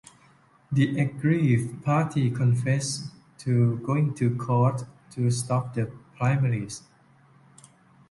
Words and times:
The 0.71 0.99
aggrieved 0.99 1.83
party 1.83 2.31
confessed 2.31 3.11
to 3.37 3.77
going 3.85 4.15
to 4.15 4.35
court 4.35 4.83
to 5.11 5.29
"stop" 5.29 5.75
the 5.75 5.91
primaries. 6.17 6.81